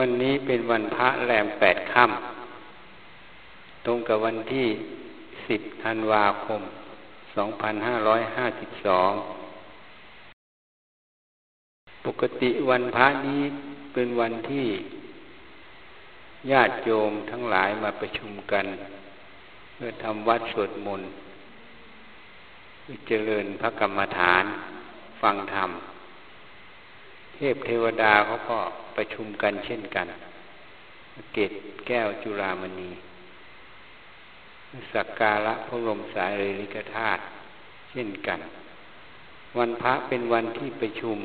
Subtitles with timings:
[0.00, 4.66] วันนี้เป็นวันพระแรมแปดค่ำตรงกับวันที่
[5.48, 6.62] สิบธันวาคม
[7.34, 9.12] สองพันห้าร้อยห้าสิบสอง
[12.06, 13.42] ปกติวันพระนี้
[13.94, 14.66] เป็นวันที่
[16.52, 18.66] ญาติโยมทั้งหลายมาประชุมกัน
[19.74, 21.10] เพื่อทำวัดสวดมนต์
[23.08, 24.44] เจริญพระกรรมฐาน
[25.20, 25.70] ฟังธรรม
[27.36, 28.58] เทพเทวดาเขาก็
[28.96, 30.06] ประชุมกันเช่นกัน
[31.32, 31.52] เกต
[31.86, 32.90] แก้วจุรามณี
[34.92, 37.22] สักการะพระลมสายเรลิกธาตุ
[37.90, 38.40] เช่นกัน
[39.58, 41.18] วันพระเป็นวันที่ประชุม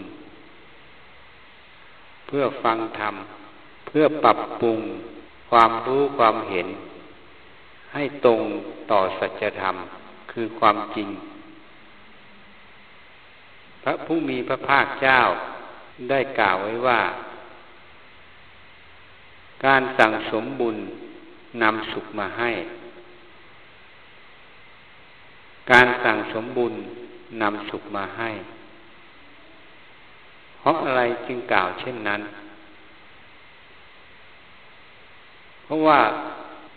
[2.27, 3.15] เพื่อฟังธรรม
[3.87, 4.79] เพื่อปรับปรุง
[5.49, 6.67] ความรู้ความเห็น
[7.93, 8.41] ให้ตรง
[8.91, 9.75] ต่อสัจธรรม
[10.31, 11.09] คือความจริง
[13.83, 15.19] พระผู้มีพระภาคเจ้า
[16.09, 17.01] ได้กล่าวไว้ว่า
[19.65, 20.77] การสั่งสมบุญ
[21.61, 22.51] นำสุขมาให้
[25.71, 26.73] การสั่งสมบุญ
[27.41, 28.29] นำสุขมาให้
[30.59, 32.21] เพราะอะไรจึงกล่าวเช่นนั้น
[35.63, 35.99] เพราะว่า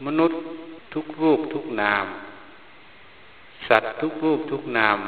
[0.07, 0.39] มนุษย์
[0.95, 2.07] ทุกรูปทุกนาม
[3.69, 4.99] สัตว์ทุกรูปทุกนาม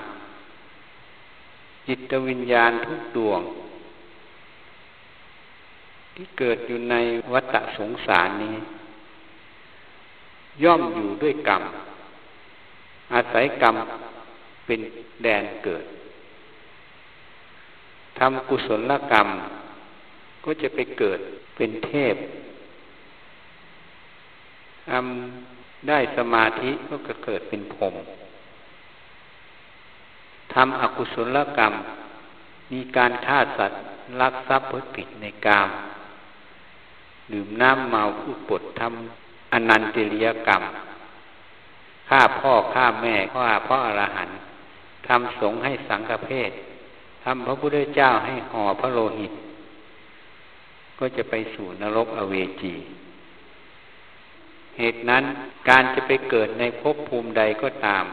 [1.87, 3.41] จิตวิญญาณทุกดวง
[6.17, 6.97] ที่เกิดอยู่ใน
[7.33, 8.57] วัฏสงสารนี้
[10.65, 11.63] ย่อมอยู่ด้วยกรรม
[13.15, 13.77] อาศัยกรรม
[14.67, 14.81] เป็น
[15.23, 15.85] แดนเกิด
[18.19, 19.29] ทำกุศลกรรม
[20.45, 21.21] ก็จะไปเกิด
[21.57, 22.15] เป็นเทพ
[24.91, 27.95] ทำได้สมาธิก็จะเกิดเป็นพรหม
[30.55, 31.73] ทำอกุศลกรรม
[32.73, 33.81] มีการฆ่าสัตว์
[34.21, 35.69] ลักทรัพย์ผิดผิดในกาม
[37.33, 40.63] ดื่มน้ำเมาผู้ปดทำอนันติริยกรรม
[42.09, 44.39] ฆ่าพ่อฆ่าแม่ฆ่าพ่ออรหันต์
[45.07, 46.51] ทำสงให้สังฆเพศ
[47.25, 49.33] ทำพระพุทธเจ้าให้ห่อพระโลหิต
[50.99, 52.75] ก็จะไปสู่นรกอเวจี
[54.79, 55.25] เหตุนั้น
[55.69, 58.05] การจะไปเกิดในภพภูมิใดก็ตาม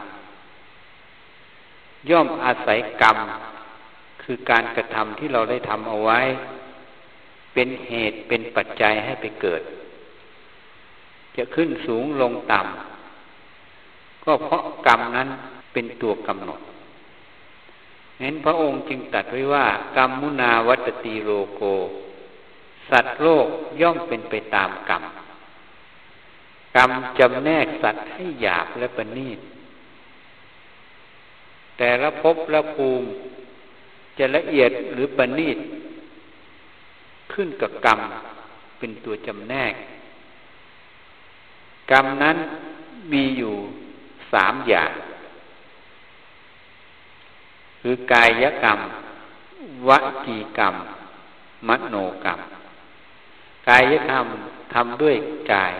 [2.10, 3.18] ย่อมอาศัยกรรม
[4.22, 6.20] คือการกระทำที่เราได้ทำเอาไว้
[7.54, 9.62] เป็นเหตุเป็นปัจจัยให้ไปเกิด
[11.36, 15.28] จะขึ้นสูงลงต่ำก็เพราะกรรมนั้น
[15.72, 16.60] เป็นตัวกำหนด
[18.20, 19.66] เห็นพระองค์จึงตัดไว้ว่า
[19.96, 21.62] กรรมมุนาวัตตีโลโก
[22.90, 23.46] สัตว์โลก
[23.80, 25.04] ย่อมเป็นไปตามกรรม
[26.76, 29.38] กรรมจำแนกสัตว์ให้หยาบและประณีต
[31.78, 33.06] แต่ละภพละภูมิ
[34.18, 35.58] จะละเอียดหรือประณีต
[37.34, 38.00] ขึ้นกับกรรม
[38.78, 39.74] เป็นตัวจำแนก
[41.90, 42.36] กรรมนั้น
[43.12, 43.54] มีอยู่
[44.32, 44.92] สามอย่าง
[47.80, 48.78] คือกายกรรม
[49.88, 49.90] ว
[50.26, 50.74] จีกรรม
[51.68, 52.40] มโนกรรม
[53.68, 54.26] กายกรรม
[54.74, 55.16] ทำด้วย
[55.52, 55.74] กาย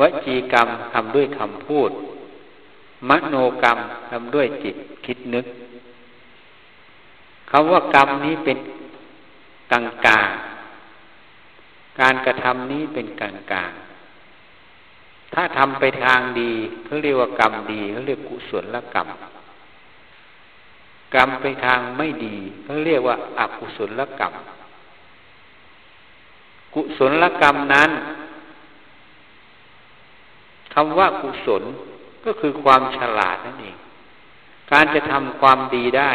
[0.00, 1.90] วจีกรรมทำด้วยคำพูด
[3.08, 3.78] มโนกรรม
[4.10, 4.76] ทำด้วยจิต
[5.06, 5.46] คิดนึก
[7.50, 8.58] คำว่ากรรมนี้เป็น
[9.70, 10.30] กลางกลาง
[12.00, 13.72] การกระทำนี้เป็นกลางกลาง
[15.34, 16.52] ถ้าทำไปทางดี
[16.84, 19.08] เขาเรียกว่ากรรมดีเขาเรียกกุศลกรรม
[21.14, 24.32] กรรมไปทางไม่ดีเขาเรียกว่าอกุศลกรรม
[26.74, 27.90] กุศลกรรมนั้น
[30.74, 31.62] คำว่ากุศล
[32.24, 33.76] ก็คือความฉลาดนั่นเอง
[34.72, 36.12] การจะทำความดีได้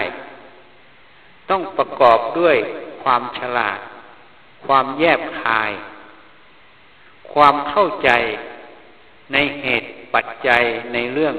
[1.50, 2.58] ต้องประกอบด้วย
[3.04, 3.80] ความฉลาด
[4.66, 5.72] ความแยบคาย
[7.34, 8.10] ความเข้าใจ
[9.34, 10.62] ในเหตุปัจจัย
[10.94, 11.36] ในเรื่อง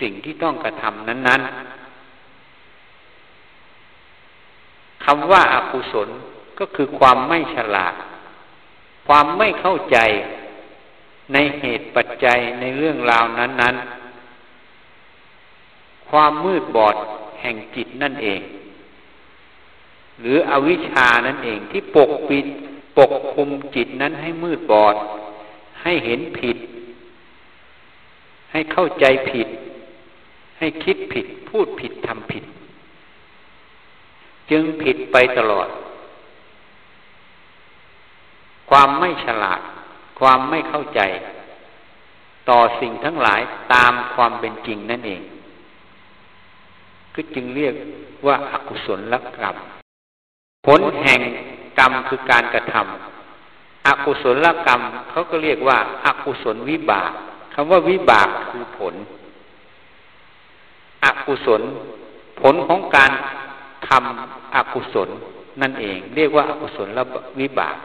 [0.00, 1.50] สิ่งที่ต้องกระทำนั้นๆ
[5.04, 6.08] คำว่าอากุศล
[6.58, 7.94] ก็คือความไม่ฉลาด
[9.08, 9.98] ความไม่เข้าใจ
[11.32, 13.84] ในเหตุปัจจัยในเรื่องราวนั้น ๆ
[16.10, 16.96] ความมืดบอด
[17.40, 18.40] แห่งจิตนั่นเอง
[20.20, 22.46] หรืออวิชชานั่นเอง ที่ปกปิด
[22.98, 24.96] ปกคุมจิตนั้นให้มืดบอด
[25.82, 26.56] ให้เห็นผิด
[28.52, 29.48] ให้เข้าใจผิด
[30.58, 32.44] ให้คิดผิด พูดผิดทำผิด
[34.50, 35.68] จึงผิดไปตลอด
[38.70, 39.60] ความไม่ฉลาด
[40.20, 41.00] ความไม่เข้าใจ
[42.48, 43.40] ต่อสิ่งทั้งหลาย
[43.74, 45.22] ตามความเป็นจริงนั่นเอง
[47.14, 47.74] ก็จึงเรียก
[48.26, 49.56] ว่าอากุศลกรรม
[50.66, 51.20] ผลแห่ง
[51.78, 52.74] กรรมคือการกระท
[53.86, 54.80] อกุศลกรรม
[55.10, 57.10] เขาก็เรียกว่าอากุศลวิบาก
[57.54, 58.94] คำว่าวิบากคือผล
[61.04, 61.62] อกุศล
[62.40, 63.10] ผลของการ
[63.88, 65.08] ทำอกุศล
[65.60, 66.88] นั่นเอง เรียกว่าอากุศล
[67.40, 67.76] วิบาก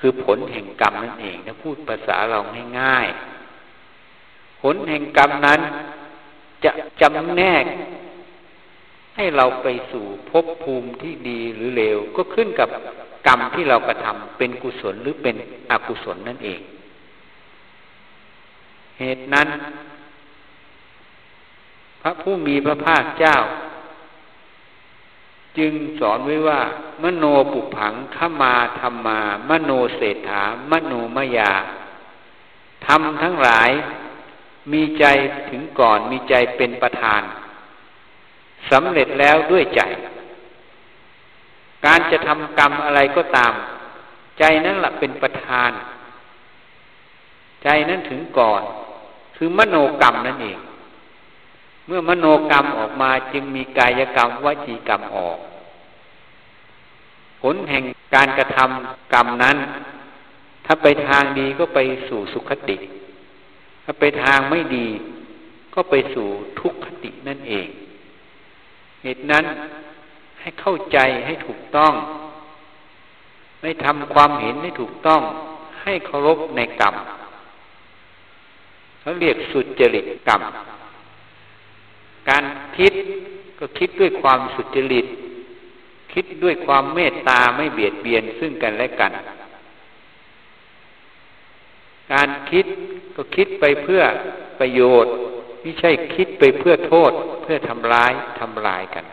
[0.00, 2.38] คือผลแห่งกรรมนั่นเองถ้าพูดภาษาเรา
[2.78, 5.60] ง่ายๆผลแห่งกรรมนั้น
[6.64, 6.70] จะ
[7.00, 7.64] จำแนก
[9.20, 12.68] ให้เราไปสู่ภพภูมิที่ดีหรือเลว ก็ขึ้นกับ
[13.26, 15.36] กรรมที่เรากระทำเป็นกุศลหรือเป็น
[15.70, 16.60] อกุศลนั่นเอง
[18.98, 19.48] เหตุนั้น
[22.02, 23.36] พระผู้มีพระภาคเจ้า
[25.58, 26.60] จึงสอนไว้ว่า
[27.02, 31.52] มโนปุผังขมาธรรมา มโนเศรษฐามโนมยา
[32.86, 33.70] ทำทั้งหลาย
[34.72, 35.04] มีใจ
[35.50, 37.22] ถึงก่อนมีใจเป็นประธาน
[38.70, 39.80] สำเร็จแล้วด้วยใจ
[41.86, 43.52] การจะทำกรรมอะไรก็ตาม
[44.38, 45.70] ใจนั่นแหละเป็นประธาน
[47.62, 48.62] ใจนั้นถึงก่อน
[49.36, 50.58] คือมโนกรรมนั่นเอง
[51.86, 55.38] เมื่อมโนกรรมออกมาจึงมีกายกรรมวจีกรรมออก
[57.40, 57.84] ผลแห่ง
[58.14, 59.56] การกระทำกรรมนั้น
[60.66, 61.78] ถ้าไปทางดีก็ไป
[62.08, 62.76] สู่สุขติ
[63.84, 64.86] ถ้าไปทางไม่ดี
[65.74, 66.26] ก็ไปสู่
[66.60, 67.66] ทุกขตินั่นเอง
[69.02, 69.44] เหตุนั้น
[70.40, 71.92] ให้เข้าใจให้ถูกต้อง
[73.60, 75.20] ไม่ทำความเห็นให้ถูกต้อง
[75.82, 76.94] ให้เคารพในกรรม
[79.00, 80.40] เขาเรียกสุจริตกรรม
[82.28, 82.44] การ
[82.76, 82.92] คิด
[83.58, 85.06] ก็คิดด้วยความสุจริต
[86.12, 89.12] คิดด้วยความเมตตาไม่เบียดเบียนซึ่งกันและกัน
[92.12, 92.66] การคิด
[93.16, 94.02] ก็คิดไปเพื่อ
[94.58, 95.12] ประโยชน์
[95.60, 97.12] ไม่ใช่คิดไปเพื่อโทษ
[97.42, 99.04] เพื่อทำร้ายทำลายกัน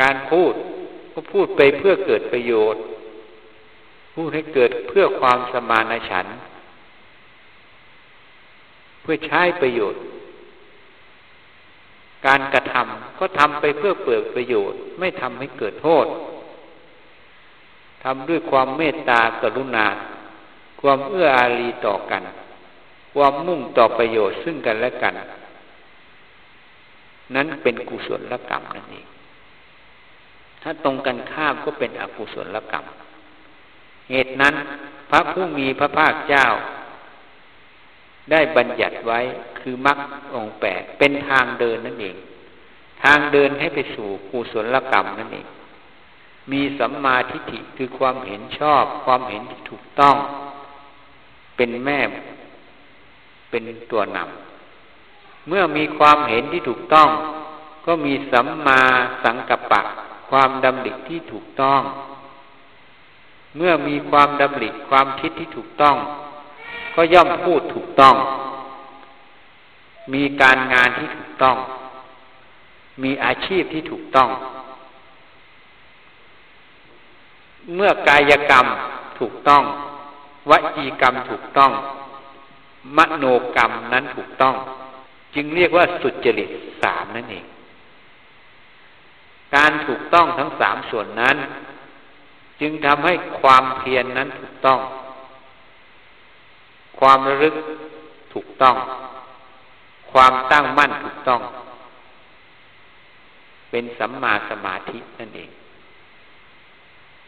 [0.00, 0.54] การพูด
[1.12, 2.82] ก็พูดไปเพื่อเกิดประโยชน์
[4.14, 6.36] พูดให้เกิดเพื่อความสมานฉันท์
[9.02, 10.00] เพื่อใช้ประโยชน์
[12.26, 16.06] การกระทำก็ทำไปเพื่อเปิดประโยชน์ ไม่ทำให้เกิดโทษ
[18.04, 19.86] ทำด้วยความเมตตากรุณา
[20.80, 22.22] ความเอื้ออารีต่อกัน
[23.18, 25.14] ความมุ่งต่อประโยชน์ซึ่งกันและกัน
[27.34, 29.06] นั้นเป็นกุศลกรรมนั่นเอง
[30.62, 32.84] ถ้าตรงกันข้ามก็เป็นอกุศลกรรม
[34.10, 34.54] เหตุนั้น
[35.10, 36.46] พระผู้มีพระภาคเจ้า
[38.30, 39.20] ได้บัญญัติไว้
[39.58, 39.98] คือมรรค
[40.34, 42.16] องแปดเป็นทางเดินนั่นเอง
[43.02, 45.46] ทางเดินให้ไปสู่กุศลกรรมนั่นเอง
[46.52, 50.16] มีสัมมาทิฏฐิคือความเห็นชอบ ความเห็นที่ถูกต้อง
[51.56, 51.98] เป็นแม่
[53.50, 57.08] เป็นตัวนำเมื่อมีความเห็นที่ถูกต้อง
[57.86, 58.80] ก็มีสัมมา
[59.24, 59.80] สังกัปปะ
[60.30, 61.82] ความดำริที่ถูกต้อง
[63.56, 65.96] เมื่อมีความดำริความคิดที่ถูกต้อง
[66.94, 68.14] ก็ย่อมพูดถูกต้อง
[70.14, 71.56] มีการงานที่ถูกต้อง
[73.02, 74.28] มีอาชีพที่ถูกต้อง
[77.74, 78.66] เมื่อกายกรรม
[79.18, 79.62] ถูกต้อง
[80.50, 81.70] วจีกรรมถูกต้อง
[82.96, 83.24] มโน
[83.56, 84.54] กรรมนั้นถูกต้อง
[85.34, 86.50] จึงเรียกว่าสุจริต
[86.82, 87.44] สามนั่นเอง
[89.54, 91.36] การถูกต้องทั้งสามส่วนนั้น
[92.60, 94.80] จึงทำให้ความเพียรนนั้นถูกต้อง
[96.98, 97.54] ความระลึก
[98.32, 98.76] ถูกต้อง
[100.12, 101.40] ความตั้งมั่นถูกต้อง
[103.70, 105.50] เป็นสัมมาสมาธินั่นเอง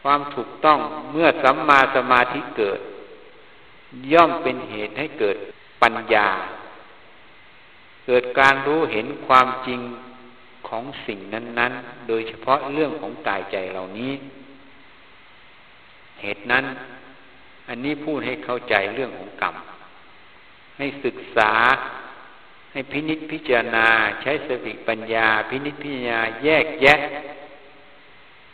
[0.01, 0.79] ความถูกต้อง
[1.11, 2.79] เมื่อสัมมาสมาธิเกิด
[4.11, 5.37] ย่อมเป็นเหตุให้เกิด
[5.81, 6.27] ปัญญา
[8.05, 9.79] เกิดการรู้เห็นความจริง
[10.67, 14.13] ของสิ่งนั้น ๆ โดยเฉพาะเรื่องของกายใจเหล่านี้
[16.21, 16.65] เหตุนั้น
[17.67, 19.55] อันนี้พูดให้เข้าใจเรื่องของกรรม
[20.77, 21.51] ให้ศึกษา
[22.71, 23.87] ให้พินิจพิจารณา
[24.21, 26.99] ใช้สติปัญญา พินิจพิจารณาแยกแยะ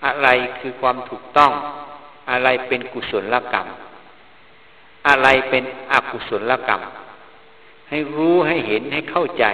[0.06, 0.28] อะไร
[0.60, 1.52] คือความถูกต้อง
[2.30, 3.68] อะไรเป็นกุศลกรรม
[5.08, 6.82] อะไรเป็นอกุศลกรรม
[7.90, 9.46] ให้รู้ให้เห็นให้เข้าใจ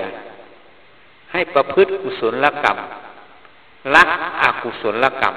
[1.32, 2.78] ให้ประพฤติกุศลกรรม
[3.94, 4.04] ละ
[4.42, 5.36] อกุศลกรรม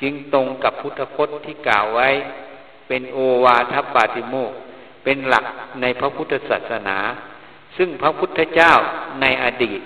[0.00, 2.08] จึงตรงกับพุทธพจน์ที่กล่าวไว้
[2.88, 4.52] เป็นโอวาทปาติโมก
[5.04, 5.44] เป็นหลัก
[5.80, 6.98] ในพระพุทธศาสนา
[7.76, 8.72] ซึ่งพระพุทธเจ้า
[9.20, 9.80] ในอดีต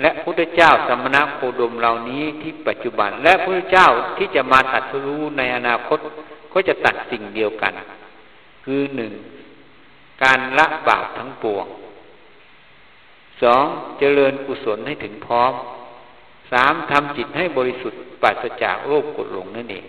[0.00, 5.98] และพุทธเจ้าสมณะโคดมเหล่านี้ที่ปัจจุบัน และพระเจ้าที่จะมาตัดรู้ในอนาคต
[6.52, 7.72] ก็จะตัดสิ่งเดียวกัน
[8.64, 9.12] คือหนึ่ง
[10.22, 11.66] การละบาปทั้งปวง
[13.42, 13.64] สอง
[13.98, 15.52] เจริญกุศลให้ถึงพร้อม
[16.52, 19.84] สามทำจิตให้บริสุทธิ์ปราศจากโลภกดหลงนั่นเอง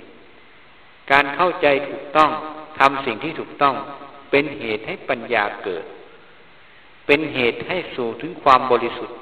[1.12, 2.32] การเข้าใจถูกต้อง
[2.79, 3.75] ทำสิ่งที่ถูกต้อง
[4.32, 5.86] เป็นเหตุให้ปัญญาเกิด
[7.08, 9.17] เป็นเหตุให้สู่ถึงความบริสุทธิ์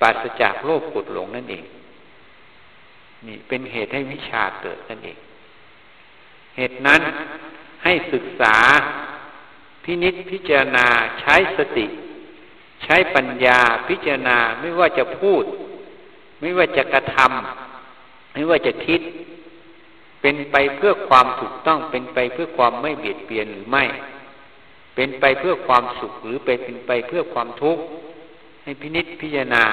[0.00, 1.64] ปราศจากโลภกดหลงนั่นเอง
[3.26, 5.18] นี่เป็นเหตุให้วิชาเกิดนั่นเอง
[6.56, 7.02] เหตุนั้น
[7.84, 8.56] ให้ศึกษา
[9.84, 10.86] พินิษพิจารณา
[11.20, 11.86] ใช้สติ
[12.84, 15.44] ใช้ปัญญาพิจารณาไม่ว่าจะพูด
[16.40, 19.00] ไม่ว่าจะกระทำไม่ว่าจะคิด
[20.20, 23.84] เป็นไปเพื่อความถูกต้องเป็นไปเพื่อความไม่เบียดเบียนหรือไม่
[24.94, 27.82] เป็นไปเพื่อความสุขหรือเป็นไปเพื่อความทุกข์
[28.62, 29.64] ให้พินิษพิจารณา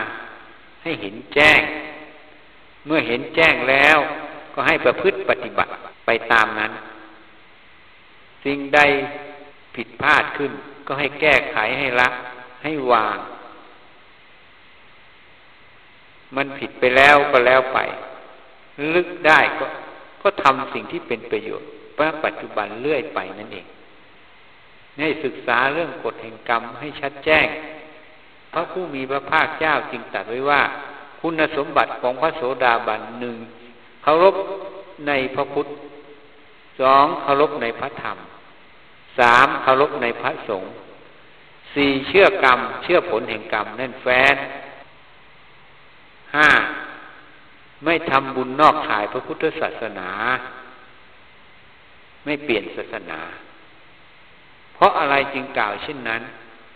[0.83, 1.61] ให้เห็นแจ้ง
[2.85, 3.97] เมื่อเห็นแจ้งแล้ว
[4.53, 5.71] ก็ให้ประพฤติปฏิบัติ
[6.11, 6.71] ไปตามนั้น
[8.45, 8.79] สิ่งใด
[9.75, 10.51] ผิดพลาดขึ้น
[10.87, 12.09] ก็ให้แก้ไขให้ละ
[12.63, 13.17] ให้วาง
[16.35, 17.79] มันผิดไปแล้วก็แล้วไป
[18.95, 19.65] ลึกได้ก็
[20.21, 23.67] ก็ทำสิ่งที่เป็นประโยชน์เพื่อปัจจุบันเรื่อยไปนั่นเอง
[24.99, 27.47] ให้ศึกษาเรื่องกฎแห่งกรรมให้ชัดแจ้ง
[28.53, 30.61] พระผู้มีพระภาคเจ้าจึงตรัสไว้ว่า
[31.21, 33.35] คุณสมบัติของพระโสดาบันหนึ่ง
[34.03, 34.35] เคารพ
[35.07, 35.67] ในพระพุทธ
[36.79, 38.17] สองเคารพในพระธรรม
[39.19, 40.71] สามเคารพในพระสงฆ์
[41.73, 44.35] สี่เชื่อกรรม เชื่อผลแห่งกรรมนั่นแฟน
[46.35, 46.49] ห้า
[47.85, 50.09] ไม่ทำบุญนอกขายพระพุทธศาสนา
[52.25, 53.19] ไม่เปลี่ยนศาสนา
[54.75, 56.21] เพราะอะไรจึงกล่าวเช่นนั้น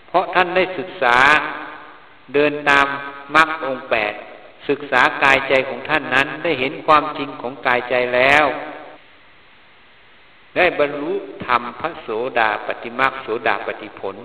[0.07, 1.17] เพราะท่านได้ศึกษา
[2.33, 2.85] เดินตาม
[3.35, 4.13] มรรคองแปด
[4.69, 8.45] ศึกษากายใจของท่านนั้นได้เห็นความจริงของกายใจแล้ว
[10.55, 11.13] ได้บรรลุ
[11.45, 14.15] ธรรมพระโสดาปฏิมาโสดาปฏิผล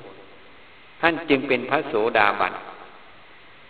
[1.00, 2.54] ท่านจึงเป็นพระโสดาบัน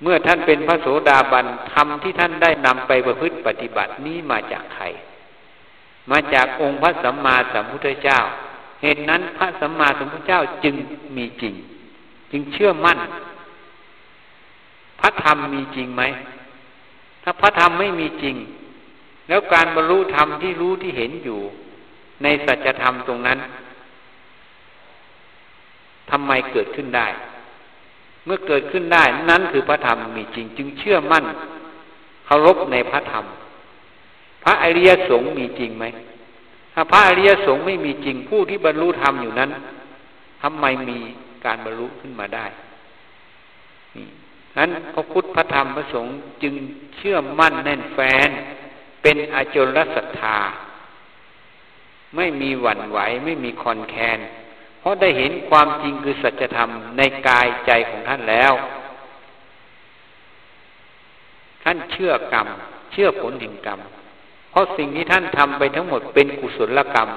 [0.02, 4.84] เมื่อท่านเป็นพระโสดาบันธรรมที่ท่านได้นำไปประพฤติปฏิบัตินี้มาจากใคร
[6.10, 8.18] มาจากองค์พระสัมมาสัมพุทธเจ้า
[8.82, 10.74] เหตุนั้นพระสัมมาสัมพุทธเจ้าจึง
[11.16, 11.54] มีจริง
[12.30, 12.98] จึงเชื่อมั่น
[15.00, 16.02] พระธรรมมีจริงไหม
[17.22, 18.36] ถ้าพระธรรมไม่มีจริง
[19.28, 21.40] แล้วการบรรลุธรรมที่รู้ที่เห็นอยู่
[22.22, 23.38] ในสัจธรรมตรงนั้น
[26.10, 27.06] ทำไมเกิดขึ้นได้
[28.24, 31.24] เมื่อเกิดขึ้นได้ นั้นคือพระธรรมมีจริง จึงเชื่อมั่น
[32.26, 33.24] เคารพในพระธรรม
[34.44, 35.84] พระอริยสงฆ์มีจริงไหม
[36.74, 39.50] ถ้าพระอริยสงฆ์ไม่มีจริงผู้ที่บรรลุธรรมอยู่นั้น
[40.42, 40.98] ทำไมมี
[41.44, 42.46] การบรรลุขึ้นมาได้
[43.96, 44.06] นี่
[44.58, 46.54] นั้นพระพุทธพระธรรมพระสงฆ์จึง
[46.96, 48.28] เชื่อมั่นแน่นแฟน
[49.02, 50.38] เป็นอจลศรัทธา
[52.16, 54.18] ไม่มีหวั่นไหว ไม่มีคอนแคน
[54.80, 58.52] เพราะได้เห็นความจริงคือสัจธรรมในกายใจของท่านแล้ว
[61.62, 62.48] ท่านเชื่อกรรม
[62.92, 63.80] เชื่อผลแห่งกรรม
[64.50, 67.08] เพราะสิ่งที่ท่านทำไปทั้งหมดเป็นกุศลกรรม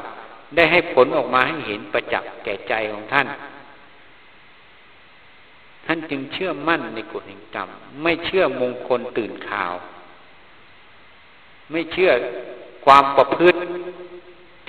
[0.56, 3.28] ได้ให้ผลออกมาให้เห็นประจักษ์แก่ใจของท่าน
[5.86, 7.70] ท่านจึงเชื่อมั่นในกฎแห่งกรรม
[8.04, 9.74] ไม่เชื่อมงคลตื่นข่าว
[11.72, 12.12] ไม่เชื่อ
[12.86, 13.60] ความประพฤติ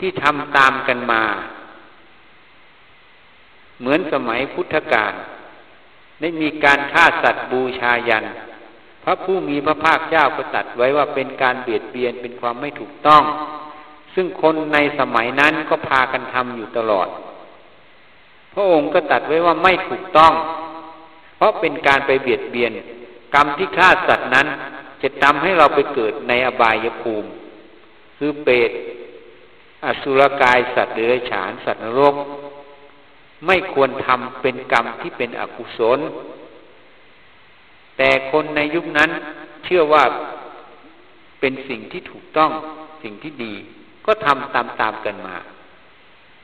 [0.04, 1.22] ที่ทำตามกันมา
[3.80, 5.12] เหมือนสมัยพุทธกาล
[6.20, 8.24] ได้มีการฆ่าสัตว์บูชายัน
[9.04, 13.22] พระผู้มีพระภาคเจ้าก็ตัดไว้ว่าเป็นการเบียดเบียนเป็นความไม่ถูกต้อง
[14.14, 17.08] ซึ่งคนในสมัยนั้นก็พากันทำอยู่ตลอด
[18.54, 20.32] พระองค์ก็ตัดไว้ว่าไม่ถูกต้อง
[21.36, 22.70] เพราะเป็นการไปเบียดเบียน
[23.34, 24.46] กรรมที่ฆ่าสัตว์นั้น
[25.02, 27.28] จะทำให้เราไปเกิดในอบายภูมิ
[28.18, 28.70] คือเปรต
[29.84, 32.14] อสุรกายสัตว์เดรัจฉานสัตว์นรก
[33.46, 35.98] ไม่ควรทำเป็นกรรมที่เป็นอกุศล
[37.96, 39.10] แต่คนในยุคนั้น
[39.64, 40.04] เชื่อว่า
[41.40, 42.50] เป็นสิ่งที่ถูกต้อง
[43.02, 43.54] สิ่งที่ดี
[44.06, 45.36] ก็ทำตามๆกันมา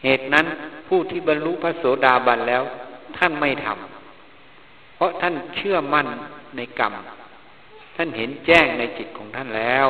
[0.04, 0.46] เหตุนั้น
[0.88, 2.62] ผู้ที่บรรลุพระโสดาบันแล้ว
[3.16, 6.06] ท่านไม่ทำเพราะท่านเชื่อมั่น
[6.56, 6.92] ในกรรม
[7.96, 9.86] ท่านเห็นแจ้งในจิตของท่านแล้ว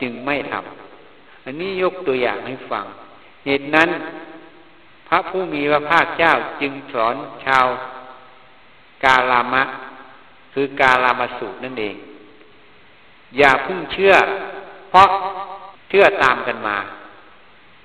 [0.00, 0.89] จึงไม่ทำ
[1.44, 2.84] อันนี้ยกตัวอย่างให้ฟัง
[3.46, 3.88] เหตุนั้น
[5.08, 7.66] พระผู้มีพระภาคเจ้าจึงสอนชาว
[9.04, 9.62] กาลามะ
[10.54, 11.96] คือกาลามาสูตรนั่นเอง
[13.38, 14.14] อย่าพึ่งเชื่อ
[14.90, 15.08] เพราะ
[15.88, 16.76] เชื่อตามกันมา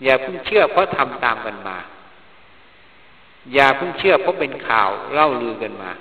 [0.03, 1.77] อย่าพึ่งเชื่อ เพราะทำตามกันมา
[3.53, 5.91] อย่าพึ่งเชื่อ เพราะเป็นข่าวเล่าลือกันมา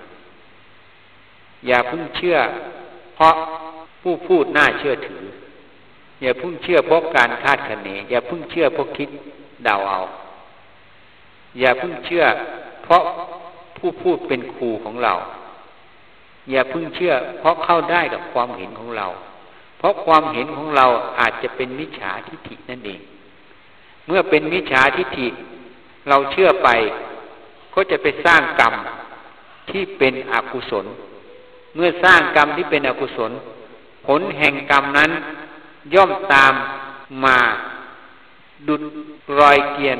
[1.66, 2.36] อย่าพึ่งเชื่อ
[3.14, 3.34] เพราะ
[4.02, 5.22] ผู้พูดน่าเชื่อถือ
[6.22, 9.08] อย่าพึ่งเชื่อเพราะการคาดคะเนอย่าพึ่งเชื่อเพราะคิด
[9.64, 10.00] เดาเอา
[11.60, 12.24] อย่าพึ่งเชื่อ
[12.84, 13.02] เพราะ
[13.78, 15.14] ผู้พูดเป็นครูของเรา
[16.50, 19.06] อย่าพึ่งเชื่อ เพราะเข้าได้กับความเห็นของเรา
[19.78, 20.86] เพราะความเห็นของเรา
[21.20, 23.00] อาจจะเป็นมิจฉาทิฏฐินั่นเอง
[24.06, 25.28] เมื่อเป็นมิจฉาทิฏฐิ
[26.08, 26.68] เราเชื่อไป
[27.74, 28.74] ก็จะไปสร้างกรรม
[29.70, 30.86] ที่เป็นอกุศล
[31.74, 33.32] เมื่อสร้างกรรมที่เป็นอกุศล
[34.06, 35.10] ผลแห่งกรรมนั้น
[35.92, 36.54] ย่อมตาม
[37.24, 37.38] มา
[38.68, 38.82] ดุด
[39.38, 39.98] รอยเกียน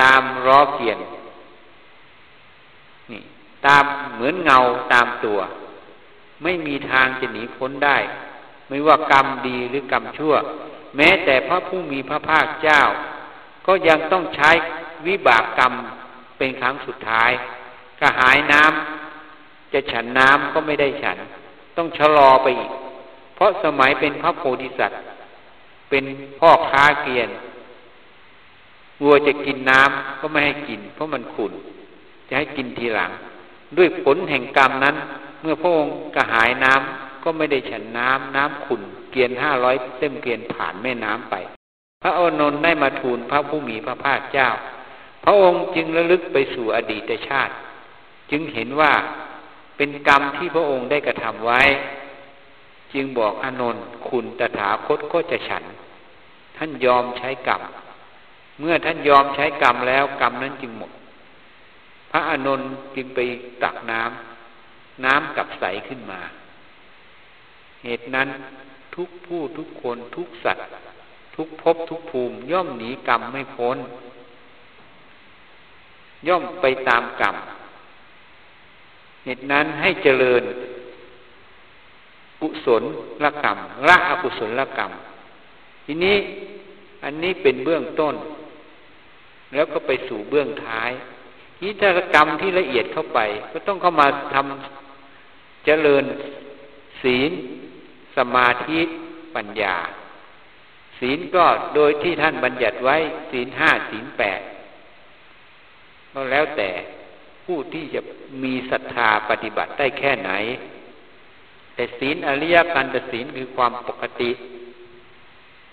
[0.00, 0.98] ตามล้อเกียน
[3.10, 3.22] นี่
[3.66, 4.58] ตามเหมือนเงา
[4.92, 5.38] ตามตัว
[6.42, 7.98] ไม่มีทางจะหนีพ้นได้
[8.68, 10.34] ไม่ว่ากรรมดีหรือกรรมชั่ว
[10.96, 12.80] แม้แต่พระผู้มีพระภาคเจ้า
[13.66, 14.50] ก็ยังต้องใช้
[15.06, 15.72] วิบากกรรม
[16.38, 17.30] เป็นครั้งสุดท้าย
[18.00, 21.18] กระหายน้ำจะฉันน้ำก็ไม่ได้ฉัน
[21.76, 22.70] ต้องชะลอไปอีก
[23.42, 25.00] ราะสมัยเป็นพระโพธิสัตว์
[25.90, 26.04] เป็น
[26.40, 27.28] พ่อค้าเกียน
[29.02, 31.52] วัวจะกินน้ำก็ไม่ให้กิน เพราะมันขุน
[32.28, 33.10] จะให้กินทีหลัง
[33.76, 34.96] ด้วยผลแห่งกรรมนั้น
[35.40, 41.34] เมื่อพระองค์กระหายน้ำก็ไม่ได้ฉันน้ำน้ำขุนเกียนห้าร้อยเต็มเกียนผ่านแม่น้ำไป
[42.02, 44.48] พระอานนท์ได้มาทูลพระผู้มีพระภาคเจ้า
[45.24, 47.52] พระองค์จึงระลึกไปสู่อดีตชาติ
[48.30, 48.92] จึงเห็นว่า
[49.76, 51.62] เป็นกรรมที่พระองค์ได้กระทำไว้
[52.94, 55.64] จึงบอกอานนท์คุณตถาคตก็จะฉัน
[56.56, 57.62] ท่านยอมใช้กรรม
[58.60, 60.92] เมื่อท่านยอมใช้กรรมแล้วกรรมนั้นจึงหมด
[62.10, 63.20] พระอานนท์จึงไป
[63.62, 66.20] ตักน้ำน้ำกับใสขึ้นมา
[67.84, 68.28] เหตุนั้น
[68.96, 70.66] ทุกผู้ทุกคนทุกสัตว์
[71.36, 73.78] ทุกภพทุกภูมิ ย่อมหนีกรรมไม่พ้น
[76.28, 77.36] ย่อมไปตามกรรม
[79.24, 80.42] เหตุนั้นให้เจริญ
[82.42, 82.82] กุศล
[83.24, 83.58] ละกรรม
[83.88, 84.92] ละอกุศลละกรรม
[85.84, 86.16] ทีนี้
[87.04, 88.14] อันนี้เป็นเบื้องต้น
[89.54, 90.90] แล้วก็ไปสู่เบื้องท้าย
[91.62, 93.20] นิทรกรรมที่ละเอียดเข้าไป
[93.52, 96.04] ก็ต้องเข้ามาทำเจริญ
[97.02, 97.30] ศีล
[98.16, 98.80] สมาธิ
[99.34, 99.76] ปัญญา
[100.98, 101.44] ศีลก็
[101.74, 102.96] โดยที่ท่านบัญญัติไว้
[103.30, 104.40] ศีลห้าศีลแปด
[106.12, 106.70] ก็แล้วแต่
[107.44, 108.00] ผู้ที่จะ
[108.44, 110.30] มีศรัทธาปฏิบัติได้แค่ไหน
[111.74, 114.30] แต่ศีลอริยกันตศีลคือความปกติ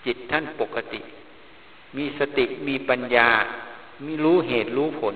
[0.04, 1.00] จิตท่านปกติ
[1.96, 3.28] มีสติมีปัญญา
[4.04, 5.14] มีรู้เหตุรู้ผล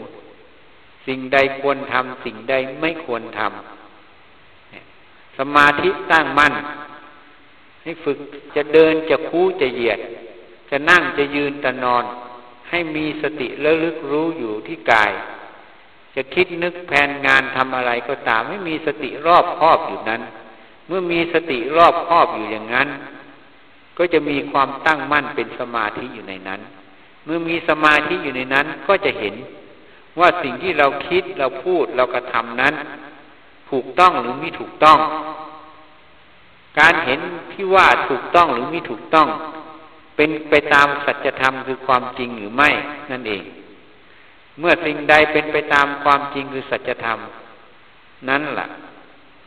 [1.07, 6.55] สิ่งใดควรทำสิ่งใดไม่ควรทำสมาธิตั้งมั่น
[7.83, 8.19] ให้ฝึก
[8.57, 10.01] จะเดินจะคู่จะเหยียด
[10.71, 12.05] จะนั่งจะยืนจะนอน
[12.71, 15.13] ให้มีสติระลึกรู้อยู่ที่กาย
[16.15, 20.23] จะคิดนึกแผนงานทำอะไรก็ตาม ให้มีสติรอบครอบอยู่นั้น
[20.87, 22.89] เมื่อมีสติรอบครอบอยู่อย่างนั้น
[23.99, 26.61] ก็จะมีความตั้งมั่นเป็นสมาธิอยู่ในนั้น
[27.25, 29.35] เมื่อมีสมาธิอยู่ในนั้นก็จะเห็น
[30.19, 32.75] ว่าสิ่งที่เราคิดเราพูดเรากระทำนั้น
[33.71, 34.99] ถูกต้องหรือไม่ถูกต้อง
[36.79, 37.21] การเห็น
[37.53, 39.29] ที่ว่าถูกต้องหรือไม่ถูกต้อง
[40.17, 42.71] เป็นไปตามสัจธรรมคือความจริงหรือไม่
[43.11, 43.43] นั่นเอง
[44.59, 47.19] เมื่อสิ่งใดเป็นไปตามความจริงคือสัจธรรม
[48.29, 48.69] นั้นละ่ะ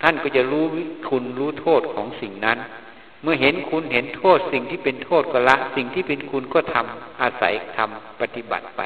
[0.01, 0.65] ท่านก็จะรู้
[1.09, 2.57] คุณรู้โทษของสิ่งนั้น
[3.23, 8.81] เมื่อเห็นคุณเห็นโทษสิ่งที่เป็นโทษก็ละ สิ่งที่เป็นคุณก็ทำอาศัยทำปฏิบัติไป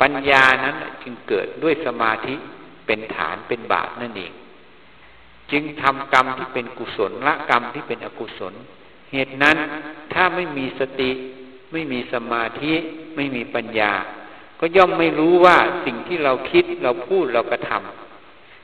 [0.00, 2.34] ปัญญานั้นจึงเกิดด้วยสมาธิ
[2.86, 4.32] เป็นฐานเป็นบาทนั่นเอง
[5.52, 8.54] จึงทำกรรมที่เป็นกุศลละกรรมที่เป็นอกุศล
[9.12, 9.56] เหตุนั้น
[10.12, 11.10] ถ้าไม่มีสติ
[11.72, 12.72] ไม่มีสมาธิ
[13.16, 13.92] ไม่มีปัญญา
[14.60, 18.09] ก็ย่อมไม่รู้ว่าสิ่งที่เราคิดเราพูดเรากระทำ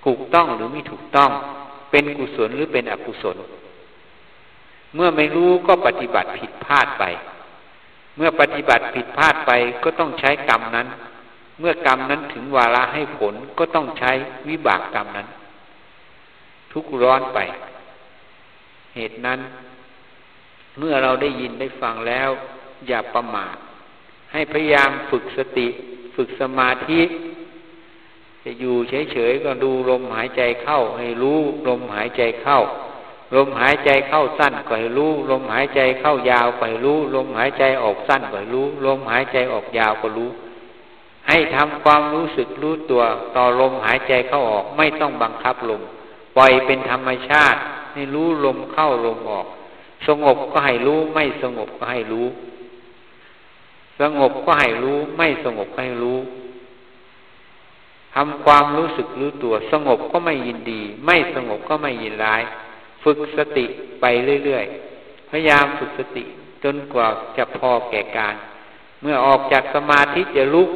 [0.07, 1.31] ถูกต้องหรือไม่ถูกต้อง
[1.91, 3.37] เป็นกุศลหรือเป็นอกุศล
[4.95, 7.05] เมื่อไม่รู้ก็ปฏิบัติผิดพลาดไป
[8.17, 9.53] เมื่อปฏิบัติผิดพลาดไป
[9.85, 10.87] ก็ต้องใช้กรรมนั้น
[11.61, 14.13] เมื่อกรรมนั้นถึงวาระให้ผลก็ต้องใช้
[14.49, 15.29] วิบากกรรมนั้น
[16.73, 17.39] ทุกร้อนไป
[18.95, 19.41] เหตุนั้น
[20.79, 22.31] เมื่อเราได้ยินได้ฟังแล้ว
[22.89, 23.57] อย่าประมาท
[24.33, 25.69] ให้พยายามฝึกสติ
[26.17, 27.01] ฝึกสมาธิ
[28.49, 28.77] จะอยู่
[29.13, 32.59] เฉยๆก็ดูลมหายใจเข้า ให้รู้ลมหายใจเข้า
[33.37, 40.31] ลมหายใจเข้าสั้นก็ให้รู้ ลมหายใจเข้ายาวก็ให้รู้ ลมหายใจออกสั้นก็ให้รู้ ลมหายใจออกยาวก็รู้
[41.29, 43.03] ให้ทำความรู้สึกรู้ตัว
[43.37, 45.83] ต่อลมหายใจเข้าออกไม่ต้องบังคับลม
[46.37, 47.59] ปล่อยเป็นธรรมชาติ
[47.93, 49.47] ให้รู้ลมเข้าลมออก
[50.07, 52.27] สงบก็ให้รู้ไม่สงบก็ให้รู้
[54.01, 56.19] สงบก็ให้รู้ ไม่สงบก็ให้รู้
[58.17, 62.43] ทำความรู้สึกรู้ตัว สงบก็ไม่ยินดี ไม่สงบก็ไม่ยินร้าย
[63.05, 63.67] ฝึกสติ
[64.01, 64.05] ไป
[64.45, 66.25] เรื่อยๆ พยายามฝึกสติ
[66.65, 68.35] จนกว่าจะพอแก่การ
[69.03, 70.69] เมื่อออกจากสมาธิจะลุก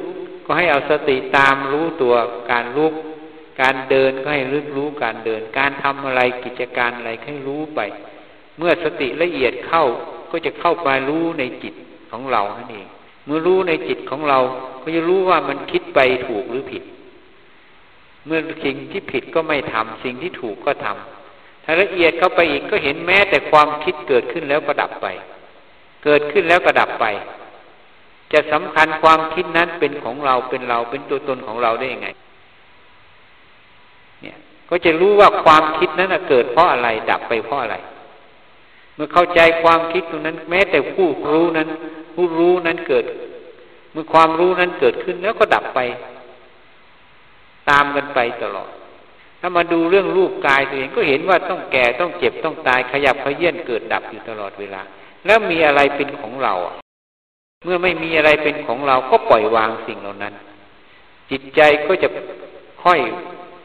[0.45, 2.15] ก็ให้เอาสติตามรู้ตัว
[2.51, 2.95] การลุก
[3.61, 7.81] การเดินก็ให้รู้รู้การเดิน การทำอะไรกิจการอะไรให้รู้ไป
[8.59, 9.85] เมื่อสติละเอียดเข้า
[10.31, 11.75] ก็จะเข้าไปรู้ในจิต
[12.11, 12.89] ของเรานั่นเอง
[13.25, 14.39] เมื่อรู้ในจิตของเรา
[14.83, 16.83] ก็จะรู้ว่ามันคิดไปถูกหรือผิด
[18.27, 25.07] เมื่อสิ่งที่ผิดก็ไม่ทำสิ่งที่ถูกก็ทำถ้าละเอียดเข้าไปอีกก็เห็นแม้แต่ความคิดเกิดขึ้นแล้วก็ดับไป
[26.05, 27.07] เกิดขึ้นแล้วก็ดับไป
[28.33, 32.09] จะสำคัญความคิดนั้นเป็นของเราเป็นเราเป็นตัวตนของเราได้ยังไง
[34.23, 34.37] เนี่ย
[34.69, 37.77] ก็จะรู้ว่าความคิดนั้นเกิดเพราะอะไร ดับไปเพราะอะไร
[38.95, 41.69] เมื่อเข้าใจความคิดตรงนั้น แม้แต่ผู้รู้นั้น
[42.15, 43.05] ผู้รู้นั้นเกิด
[43.93, 45.81] เมื่อความรู้นั้นเกิดขึ้นแล้วก็ดับไป
[47.71, 48.71] ตามกันไปตลอด
[49.41, 54.83] ถ้ามาดูเรื่องรูปกายตัวเองก็เห็นว่าต้องแก่ต้องเจ็บต้องตายขยับขยื่นเกิดดับอยู่ตลอดเวลา
[55.27, 56.55] แล้วมีอะไรเป็นของเรา
[57.65, 60.35] เมื่อไม่มีอะไรเป็นของเราก็ปล่อยวางสิ่งเหล่านั้น
[61.31, 62.09] จิตใจก็จะ
[62.85, 63.01] ค่อย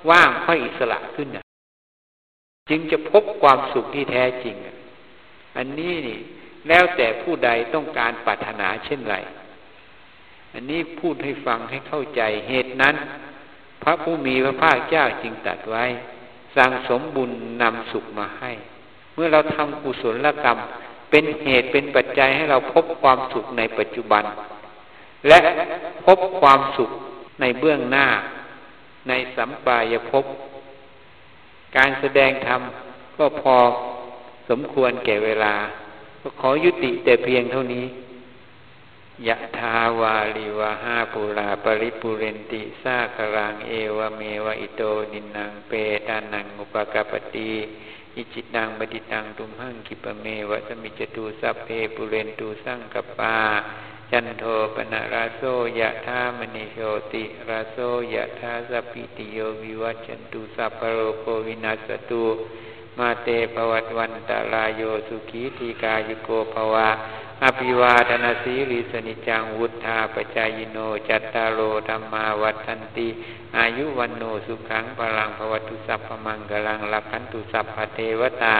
[0.10, 1.44] ว่างค่อยอิสระขึ้นนะ
[2.70, 4.56] จึงจะพบความสุขที่แท้จริง
[5.58, 6.20] อันนี้นี่
[6.68, 9.16] แล้วแต่ผู้ใดต้องการปรารถนาเช่นไร
[10.54, 12.96] อันนี้พูดให้ฟังให้เข้าใจเหตุนั้น
[13.86, 15.84] พระผู้มีพระภาคเจ้าจึงตัดไว้
[16.56, 18.52] สร้างสมบุญนำสุขมาให้
[19.14, 20.58] เมื่อเราทำกุศลกรรม
[21.10, 24.24] เป็นเหตุเป็นปัจจัยให้เราพบความสุขในปัจจุบัน
[25.28, 25.40] และ
[26.06, 26.90] พบความสุข
[27.42, 28.08] ในเบื้องหน้า
[29.08, 30.26] ในสัมปายภพ
[31.78, 32.62] การแสดงธรรม
[33.18, 33.56] ก็พอ
[34.50, 35.54] สมควรแก่เวลา
[36.22, 37.86] ก็ขอยุติแต่เพียงเท่านี้
[39.28, 44.82] ยะถาวาริวะหาปูรา ปะริปูเรนติสาคะรังเอวะเมวะอิโต ทิ
[45.12, 45.72] นนังเป
[46.08, 47.54] ตานังอุปะกัปปะติ
[48.16, 53.38] อิจฉิตังปัตถิตังตุมหัง ขิปปะเมวะ สะมิชฌะตุสัพเพปูเรนตุสังกัปปา
[54.12, 54.44] จันโท
[54.76, 55.42] ปัณณะระโส
[55.80, 56.80] ยะถา มะณิโช
[57.14, 57.78] ติระโส
[58.14, 62.26] ยะถาสัพพีติโยวิวัชชันตุสัพพะโรโควินัสสะตุ
[62.98, 66.90] มาเตภวัตวันตาลายโยสุขีทีกายุโกภวะ
[67.44, 70.78] อภิวาทนาสีริสนิจังวุธาปจายโน
[71.10, 73.10] จัตตารโอธรรมาวัฏันติ
[73.58, 78.58] อายุวันโนสุขังพลังภวตุสัพพมังกลังลักขันตุสัพพเทวตา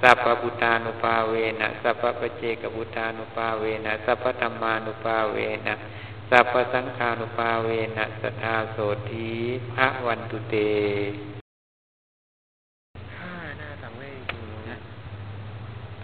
[0.00, 5.74] สัพพุทานุภาเวนะสัพพปเจกพุทธานุภาเวนะสัพพธรรมานุภาเวนะ
[6.30, 8.76] สัพพสังฆานุภาเวนะสัทธาโส
[9.10, 9.30] ธี
[9.74, 10.54] พระวันตุเต
[13.60, 14.76] น่าสังเวชจริงนะ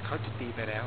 [0.05, 0.87] เขาจุตีไปแล้ว